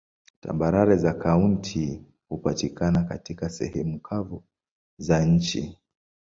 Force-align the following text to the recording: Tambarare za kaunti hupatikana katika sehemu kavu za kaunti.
Tambarare 0.39 0.95
za 0.97 1.13
kaunti 1.13 2.03
hupatikana 2.29 3.03
katika 3.03 3.49
sehemu 3.49 3.99
kavu 3.99 4.43
za 4.97 5.19
kaunti. 5.19 5.77